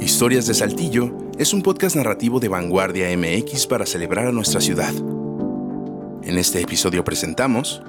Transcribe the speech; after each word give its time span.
Historias 0.00 0.46
de 0.46 0.54
Saltillo 0.54 1.16
es 1.38 1.54
un 1.54 1.62
podcast 1.62 1.96
narrativo 1.96 2.40
de 2.40 2.48
Vanguardia 2.48 3.16
MX 3.16 3.66
para 3.66 3.86
celebrar 3.86 4.26
a 4.26 4.32
nuestra 4.32 4.60
ciudad. 4.60 4.92
En 6.22 6.36
este 6.36 6.60
episodio 6.60 7.04
presentamos 7.04 7.82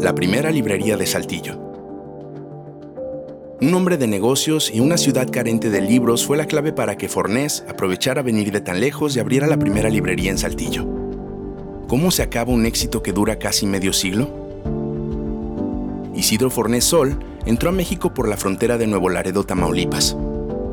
la 0.00 0.14
primera 0.14 0.50
librería 0.50 0.96
de 0.96 1.06
Saltillo. 1.06 1.58
Un 3.60 3.74
hombre 3.74 3.96
de 3.96 4.06
negocios 4.06 4.70
y 4.72 4.80
una 4.80 4.98
ciudad 4.98 5.28
carente 5.30 5.70
de 5.70 5.80
libros 5.80 6.26
fue 6.26 6.36
la 6.36 6.46
clave 6.46 6.72
para 6.72 6.96
que 6.96 7.08
Fornés 7.08 7.64
aprovechara 7.68 8.22
venir 8.22 8.52
de 8.52 8.60
tan 8.60 8.80
lejos 8.80 9.16
y 9.16 9.20
abriera 9.20 9.46
la 9.46 9.58
primera 9.58 9.88
librería 9.88 10.30
en 10.30 10.38
Saltillo. 10.38 10.86
¿Cómo 11.88 12.10
se 12.10 12.22
acaba 12.22 12.52
un 12.52 12.66
éxito 12.66 13.02
que 13.02 13.12
dura 13.12 13.38
casi 13.38 13.66
medio 13.66 13.92
siglo? 13.92 14.28
Isidro 16.14 16.50
Fornés 16.50 16.84
Sol 16.84 17.18
entró 17.46 17.70
a 17.70 17.72
México 17.72 18.14
por 18.14 18.28
la 18.28 18.36
frontera 18.36 18.78
de 18.78 18.86
Nuevo 18.86 19.08
Laredo, 19.08 19.44
Tamaulipas. 19.44 20.16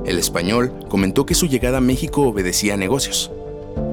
El 0.05 0.17
español 0.17 0.73
comentó 0.89 1.25
que 1.25 1.35
su 1.35 1.47
llegada 1.47 1.77
a 1.77 1.81
México 1.81 2.23
obedecía 2.23 2.73
a 2.73 2.77
negocios. 2.77 3.31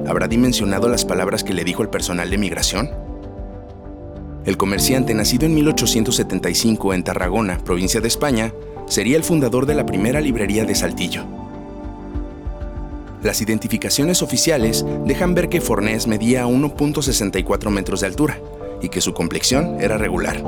¿Habrá 0.07 0.27
dimensionado 0.27 0.89
las 0.89 1.05
palabras 1.05 1.43
que 1.43 1.53
le 1.53 1.63
dijo 1.63 1.83
el 1.83 1.89
personal 1.89 2.29
de 2.29 2.37
migración? 2.37 2.89
El 4.45 4.57
comerciante, 4.57 5.13
nacido 5.13 5.45
en 5.45 5.53
1875 5.53 6.95
en 6.95 7.03
Tarragona, 7.03 7.59
provincia 7.59 8.01
de 8.01 8.07
España, 8.07 8.53
sería 8.87 9.17
el 9.17 9.23
fundador 9.23 9.67
de 9.67 9.75
la 9.75 9.85
primera 9.85 10.19
librería 10.19 10.65
de 10.65 10.73
Saltillo. 10.73 11.25
Las 13.21 13.41
identificaciones 13.41 14.23
oficiales 14.23 14.85
dejan 15.05 15.35
ver 15.35 15.49
que 15.49 15.61
Fornés 15.61 16.07
medía 16.07 16.47
1.64 16.47 17.69
metros 17.69 18.01
de 18.01 18.07
altura 18.07 18.39
y 18.81 18.89
que 18.89 19.01
su 19.01 19.13
complexión 19.13 19.77
era 19.79 19.99
regular. 19.99 20.41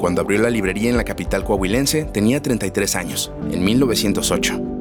Cuando 0.00 0.22
abrió 0.22 0.40
la 0.40 0.50
librería 0.50 0.90
en 0.90 0.96
la 0.96 1.04
capital 1.04 1.44
coahuilense 1.44 2.04
tenía 2.04 2.42
33 2.42 2.96
años, 2.96 3.30
en 3.52 3.64
1908. 3.64 4.75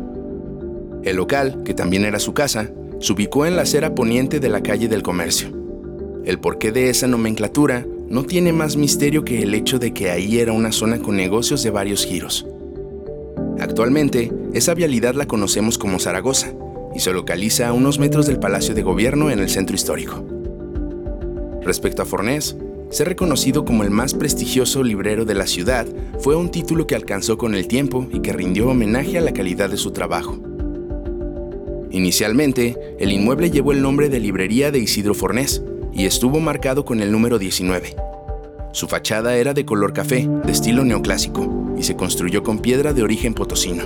El 1.05 1.17
local, 1.17 1.61
que 1.63 1.75
también 1.75 2.03
era 2.03 2.17
su 2.17 2.33
casa, 2.33 2.71
se 2.99 3.13
ubicó 3.13 3.45
en 3.45 3.55
la 3.55 3.61
acera 3.61 3.93
poniente 3.93 4.39
de 4.39 4.49
la 4.49 4.63
calle 4.63 4.87
del 4.87 5.03
comercio. 5.03 5.49
El 6.25 6.39
porqué 6.39 6.71
de 6.71 6.89
esa 6.89 7.05
nomenclatura 7.05 7.85
no 8.09 8.23
tiene 8.23 8.51
más 8.51 8.75
misterio 8.75 9.23
que 9.23 9.43
el 9.43 9.53
hecho 9.53 9.77
de 9.77 9.93
que 9.93 10.09
ahí 10.09 10.39
era 10.39 10.51
una 10.51 10.71
zona 10.71 10.97
con 10.97 11.15
negocios 11.15 11.61
de 11.61 11.69
varios 11.69 12.05
giros. 12.07 12.47
Actualmente, 13.59 14.31
esa 14.53 14.73
vialidad 14.73 15.13
la 15.13 15.27
conocemos 15.27 15.77
como 15.77 15.99
Zaragoza 15.99 16.53
y 16.95 16.99
se 16.99 17.13
localiza 17.13 17.67
a 17.67 17.73
unos 17.73 17.99
metros 17.99 18.25
del 18.25 18.39
Palacio 18.39 18.73
de 18.73 18.81
Gobierno 18.81 19.29
en 19.29 19.37
el 19.37 19.49
centro 19.49 19.75
histórico. 19.75 20.25
Respecto 21.61 22.01
a 22.01 22.05
Fornés, 22.05 22.57
ser 22.89 23.09
reconocido 23.09 23.63
como 23.63 23.83
el 23.83 23.91
más 23.91 24.15
prestigioso 24.15 24.81
librero 24.81 25.23
de 25.23 25.35
la 25.35 25.45
ciudad 25.45 25.85
fue 26.19 26.35
un 26.35 26.49
título 26.49 26.87
que 26.87 26.95
alcanzó 26.95 27.37
con 27.37 27.53
el 27.53 27.67
tiempo 27.67 28.07
y 28.11 28.21
que 28.21 28.33
rindió 28.33 28.69
homenaje 28.69 29.19
a 29.19 29.21
la 29.21 29.33
calidad 29.33 29.69
de 29.69 29.77
su 29.77 29.91
trabajo. 29.91 30.54
Inicialmente, 31.95 32.75
el 32.99 33.13
inmueble 33.13 33.51
llevó 33.51 33.71
el 33.71 33.81
nombre 33.81 34.09
de 34.09 34.19
Librería 34.19 34.69
de 34.69 34.79
Isidro 34.79 35.13
Fornés 35.13 35.63
y 35.93 36.05
estuvo 36.05 36.41
marcado 36.41 36.83
con 36.83 36.99
el 36.99 37.09
número 37.09 37.39
19. 37.39 37.95
Su 38.73 38.89
fachada 38.89 39.37
era 39.37 39.53
de 39.53 39.63
color 39.63 39.93
café, 39.93 40.27
de 40.43 40.51
estilo 40.51 40.83
neoclásico, 40.83 41.73
y 41.77 41.83
se 41.83 41.95
construyó 41.95 42.43
con 42.43 42.59
piedra 42.59 42.91
de 42.91 43.01
origen 43.01 43.33
potosino. 43.33 43.85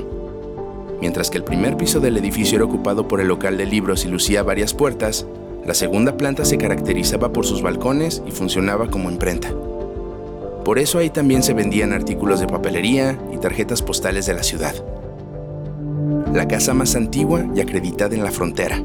Mientras 1.00 1.30
que 1.30 1.38
el 1.38 1.44
primer 1.44 1.78
piso 1.78 2.00
del 2.00 2.18
edificio 2.18 2.56
era 2.56 2.66
ocupado 2.66 3.08
por 3.08 3.22
el 3.22 3.28
local 3.28 3.60
de 3.60 3.68
libros 3.68 4.04
y 4.06 4.08
lucía 4.08 4.42
varias 4.42 4.74
puertas, 4.74 5.28
la 5.64 5.76
segunda 5.76 6.18
planta 6.18 6.46
se 6.46 6.58
caracterizaba 6.58 7.32
por 7.32 7.46
sus 7.46 7.62
balcones 7.62 8.24
y 8.28 8.32
funcionaba 8.32 8.90
como 8.90 9.12
imprenta. 9.12 9.54
Por 10.66 10.80
eso 10.80 10.98
ahí 10.98 11.12
también 11.12 11.44
se 11.44 11.54
vendían 11.54 11.94
artículos 11.94 12.40
de 12.40 12.48
papelería 12.48 13.20
y 13.32 13.38
tarjetas 13.38 13.84
postales 13.84 14.26
de 14.26 14.34
la 14.34 14.42
ciudad. 14.42 14.74
La 16.34 16.48
casa 16.48 16.76
más 16.76 16.96
antigua 16.96 17.48
y 17.56 17.60
acreditada 17.60 18.16
en 18.16 18.24
la 18.24 18.32
frontera. 18.32 18.84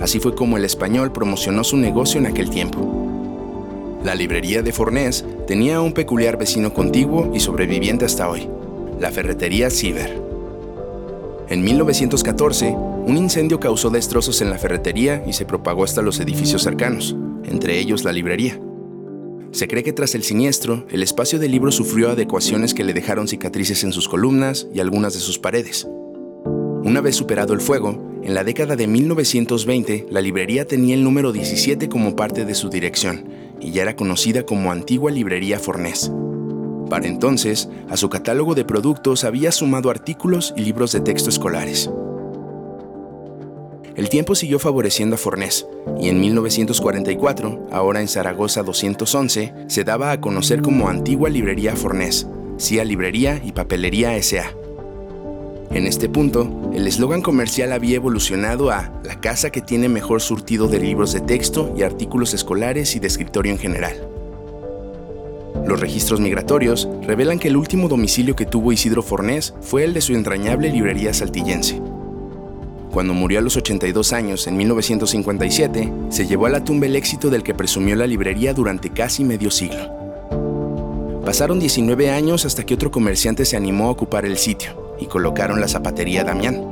Así 0.00 0.18
fue 0.18 0.34
como 0.34 0.56
el 0.56 0.64
español 0.64 1.12
promocionó 1.12 1.62
su 1.62 1.76
negocio 1.76 2.18
en 2.18 2.26
aquel 2.26 2.48
tiempo. 2.48 4.00
La 4.02 4.14
librería 4.14 4.62
de 4.62 4.72
Fornés 4.72 5.24
tenía 5.46 5.82
un 5.82 5.92
peculiar 5.92 6.38
vecino 6.38 6.72
contiguo 6.72 7.32
y 7.34 7.40
sobreviviente 7.40 8.06
hasta 8.06 8.30
hoy, 8.30 8.48
la 8.98 9.10
ferretería 9.10 9.68
Ciber. 9.68 10.22
En 11.48 11.62
1914, 11.62 12.70
un 12.70 13.16
incendio 13.16 13.60
causó 13.60 13.90
destrozos 13.90 14.40
en 14.40 14.48
la 14.48 14.58
ferretería 14.58 15.22
y 15.26 15.34
se 15.34 15.44
propagó 15.44 15.84
hasta 15.84 16.02
los 16.02 16.18
edificios 16.18 16.62
cercanos, 16.62 17.14
entre 17.44 17.78
ellos 17.78 18.04
la 18.04 18.12
librería. 18.12 18.58
Se 19.52 19.68
cree 19.68 19.82
que 19.82 19.92
tras 19.92 20.14
el 20.14 20.22
siniestro, 20.22 20.86
el 20.90 21.02
espacio 21.02 21.38
de 21.38 21.48
libro 21.48 21.70
sufrió 21.72 22.10
adecuaciones 22.10 22.74
que 22.74 22.84
le 22.84 22.94
dejaron 22.94 23.28
cicatrices 23.28 23.84
en 23.84 23.92
sus 23.92 24.08
columnas 24.08 24.66
y 24.72 24.80
algunas 24.80 25.14
de 25.14 25.20
sus 25.20 25.38
paredes. 25.38 25.86
Una 26.86 27.00
vez 27.00 27.16
superado 27.16 27.52
el 27.52 27.60
fuego, 27.60 28.00
en 28.22 28.32
la 28.32 28.44
década 28.44 28.76
de 28.76 28.86
1920, 28.86 30.06
la 30.08 30.20
librería 30.20 30.68
tenía 30.68 30.94
el 30.94 31.02
número 31.02 31.32
17 31.32 31.88
como 31.88 32.14
parte 32.14 32.44
de 32.44 32.54
su 32.54 32.70
dirección 32.70 33.28
y 33.60 33.72
ya 33.72 33.82
era 33.82 33.96
conocida 33.96 34.44
como 34.46 34.70
Antigua 34.70 35.10
Librería 35.10 35.58
Fornés. 35.58 36.12
Para 36.88 37.08
entonces, 37.08 37.68
a 37.88 37.96
su 37.96 38.08
catálogo 38.08 38.54
de 38.54 38.64
productos 38.64 39.24
había 39.24 39.50
sumado 39.50 39.90
artículos 39.90 40.54
y 40.56 40.60
libros 40.60 40.92
de 40.92 41.00
texto 41.00 41.28
escolares. 41.28 41.90
El 43.96 44.08
tiempo 44.08 44.36
siguió 44.36 44.60
favoreciendo 44.60 45.16
a 45.16 45.18
Fornés, 45.18 45.66
y 46.00 46.08
en 46.08 46.20
1944, 46.20 47.66
ahora 47.72 48.00
en 48.00 48.06
Zaragoza 48.06 48.62
211, 48.62 49.54
se 49.66 49.82
daba 49.82 50.12
a 50.12 50.20
conocer 50.20 50.62
como 50.62 50.88
Antigua 50.88 51.30
Librería 51.30 51.74
Fornés, 51.74 52.28
CIA 52.60 52.84
Librería 52.84 53.42
y 53.44 53.50
Papelería 53.50 54.16
S.A. 54.16 54.65
En 55.76 55.86
este 55.86 56.08
punto, 56.08 56.70
el 56.72 56.86
eslogan 56.86 57.20
comercial 57.20 57.70
había 57.70 57.96
evolucionado 57.96 58.70
a 58.70 58.90
la 59.04 59.20
casa 59.20 59.50
que 59.50 59.60
tiene 59.60 59.90
mejor 59.90 60.22
surtido 60.22 60.68
de 60.68 60.80
libros 60.80 61.12
de 61.12 61.20
texto 61.20 61.74
y 61.76 61.82
artículos 61.82 62.32
escolares 62.32 62.96
y 62.96 62.98
de 62.98 63.06
escritorio 63.06 63.52
en 63.52 63.58
general. 63.58 63.94
Los 65.66 65.78
registros 65.78 66.18
migratorios 66.18 66.88
revelan 67.02 67.38
que 67.38 67.48
el 67.48 67.58
último 67.58 67.88
domicilio 67.88 68.34
que 68.34 68.46
tuvo 68.46 68.72
Isidro 68.72 69.02
Fornés 69.02 69.52
fue 69.60 69.84
el 69.84 69.92
de 69.92 70.00
su 70.00 70.14
entrañable 70.14 70.70
librería 70.70 71.12
saltillense, 71.12 71.78
cuando 72.90 73.12
murió 73.12 73.40
a 73.40 73.42
los 73.42 73.58
82 73.58 74.14
años 74.14 74.46
en 74.46 74.56
1957, 74.56 75.92
se 76.08 76.26
llevó 76.26 76.46
a 76.46 76.50
la 76.50 76.64
tumba 76.64 76.86
el 76.86 76.96
éxito 76.96 77.28
del 77.28 77.42
que 77.42 77.52
presumió 77.52 77.96
la 77.96 78.06
librería 78.06 78.54
durante 78.54 78.88
casi 78.88 79.24
medio 79.24 79.50
siglo. 79.50 79.90
Pasaron 81.22 81.60
19 81.60 82.10
años 82.10 82.46
hasta 82.46 82.64
que 82.64 82.72
otro 82.72 82.90
comerciante 82.90 83.44
se 83.44 83.58
animó 83.58 83.88
a 83.88 83.90
ocupar 83.90 84.24
el 84.24 84.38
sitio 84.38 84.85
y 84.98 85.06
colocaron 85.06 85.60
la 85.60 85.68
zapatería 85.68 86.24
Damián. 86.24 86.62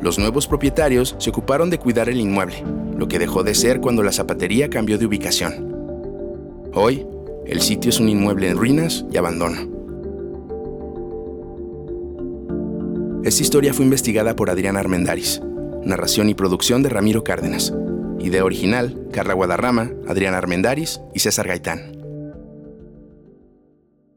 Los 0.00 0.18
nuevos 0.18 0.46
propietarios 0.46 1.16
se 1.18 1.30
ocuparon 1.30 1.70
de 1.70 1.78
cuidar 1.78 2.08
el 2.08 2.20
inmueble, 2.20 2.62
lo 2.96 3.08
que 3.08 3.18
dejó 3.18 3.42
de 3.42 3.54
ser 3.54 3.80
cuando 3.80 4.02
la 4.02 4.12
zapatería 4.12 4.68
cambió 4.68 4.98
de 4.98 5.06
ubicación. 5.06 5.74
Hoy, 6.74 7.06
el 7.46 7.60
sitio 7.62 7.90
es 7.90 8.00
un 8.00 8.08
inmueble 8.08 8.48
en 8.48 8.56
ruinas 8.56 9.04
y 9.10 9.16
abandono. 9.16 9.76
Esta 13.24 13.42
historia 13.42 13.74
fue 13.74 13.84
investigada 13.84 14.36
por 14.36 14.50
Adrián 14.50 14.76
Armendaris. 14.76 15.40
Narración 15.82 16.28
y 16.28 16.34
producción 16.34 16.82
de 16.82 16.90
Ramiro 16.90 17.24
Cárdenas. 17.24 17.72
Idea 18.20 18.44
original, 18.44 19.08
Carla 19.12 19.34
Guadarrama, 19.34 19.90
Adrián 20.06 20.34
Armendaris 20.34 21.00
y 21.14 21.20
César 21.20 21.48
Gaitán. 21.48 21.95